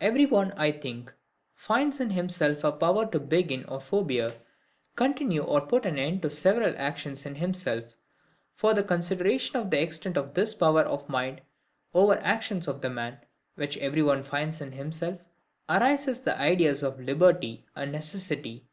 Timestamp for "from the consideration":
8.56-9.56